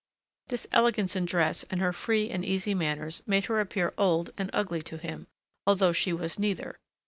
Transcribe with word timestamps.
This 0.47 0.65
elegance 0.73 1.15
in 1.15 1.25
dress 1.25 1.61
and 1.69 1.79
her 1.79 1.93
free 1.93 2.31
and 2.31 2.43
easy 2.43 2.73
manners 2.73 3.21
made 3.27 3.45
her 3.45 3.59
appear 3.59 3.93
old 3.99 4.31
and 4.35 4.49
ugly 4.51 4.81
to 4.81 4.97
him, 4.97 5.27
although 5.67 5.91
she 5.93 6.11
was 6.11 6.39
neither. 6.39 6.79